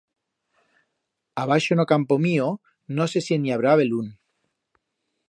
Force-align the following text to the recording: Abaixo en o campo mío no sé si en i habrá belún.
Abaixo 1.43 1.71
en 1.75 1.79
o 1.83 1.87
campo 1.93 2.15
mío 2.27 2.47
no 2.97 3.05
sé 3.13 3.19
si 3.27 3.31
en 3.39 3.47
i 3.47 3.53
habrá 3.59 3.77
belún. 3.83 4.09